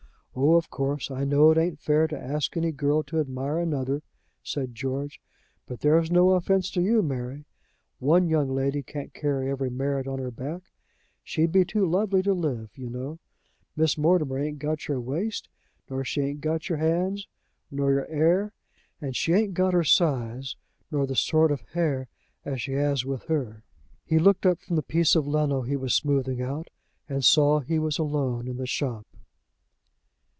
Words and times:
"Oh, 0.33 0.55
of 0.55 0.69
course, 0.69 1.11
I 1.11 1.25
know 1.25 1.51
it 1.51 1.57
ain't 1.57 1.81
fair 1.81 2.07
to 2.07 2.17
ask 2.17 2.55
any 2.55 2.71
girl 2.71 3.03
to 3.03 3.19
admire 3.19 3.59
another," 3.59 4.01
said 4.41 4.73
George. 4.73 5.19
"But 5.67 5.81
there's 5.81 6.09
no 6.09 6.29
offense 6.31 6.71
to 6.71 6.81
you, 6.81 7.03
Mary. 7.03 7.43
One 7.99 8.29
young 8.29 8.49
lady 8.55 8.81
can't 8.81 9.13
carry 9.13 9.49
every 9.51 9.69
merit 9.69 10.07
on 10.07 10.19
her 10.19 10.31
back. 10.31 10.61
She'd 11.21 11.51
be 11.51 11.65
too 11.65 11.85
lovely 11.85 12.21
to 12.21 12.33
live, 12.33 12.69
you 12.77 12.89
know. 12.89 13.19
Miss 13.75 13.97
Mortimer 13.97 14.39
ain't 14.39 14.59
got 14.59 14.87
your 14.87 15.01
waist, 15.01 15.49
nor 15.89 16.05
she 16.05 16.21
ain't 16.21 16.39
got 16.39 16.69
your 16.69 16.77
'ands, 16.77 17.27
nor 17.69 17.91
your 17.91 18.07
'air; 18.07 18.53
and 19.01 19.27
you 19.27 19.35
ain't 19.35 19.53
got 19.53 19.73
her 19.73 19.83
size, 19.83 20.55
nor 20.89 21.05
the 21.05 21.15
sort 21.15 21.51
of 21.51 21.59
hair 21.73 22.07
she 22.55 22.73
'as 22.73 23.03
with 23.03 23.23
her." 23.23 23.65
He 24.05 24.17
looked 24.17 24.45
up 24.45 24.61
from 24.61 24.77
the 24.77 24.81
piece 24.81 25.13
of 25.13 25.27
leno 25.27 25.63
he 25.63 25.75
was 25.75 25.93
smoothing 25.93 26.41
out, 26.41 26.69
and 27.09 27.21
saw 27.23 27.59
he 27.59 27.77
was 27.77 27.97
alone 27.97 28.47
in 28.47 28.55
the 28.55 28.65
shop. 28.65 29.05